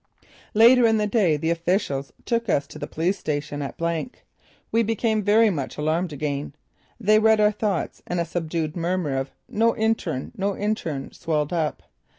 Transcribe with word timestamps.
Later 0.55 0.87
in 0.87 0.97
the 0.97 1.05
day 1.05 1.37
the 1.37 1.51
officials 1.51 2.11
took 2.25 2.49
us 2.49 2.65
to 2.65 2.79
the 2.79 2.87
police 2.87 3.19
station 3.19 3.61
at. 3.61 3.79
We 4.71 4.81
became 4.81 5.21
very 5.21 5.51
much 5.51 5.77
alarmed 5.77 6.11
again. 6.11 6.55
They 6.99 7.19
read 7.19 7.39
our 7.39 7.51
thoughts 7.51 8.01
and 8.07 8.19
a 8.19 8.25
subdued 8.25 8.75
murmur 8.75 9.15
of: 9.15 9.29
"No 9.47 9.77
intern, 9.77 10.31
no 10.35 10.57
intern," 10.57 11.11
swelled 11.11 11.53
up. 11.53 11.83